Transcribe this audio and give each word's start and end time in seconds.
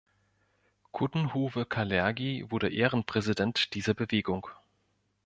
Coudenhove-Kalergi 0.93 2.49
wurde 2.49 2.71
Ehrenpräsident 2.73 3.75
dieser 3.75 3.93
Bewegung. 3.93 4.47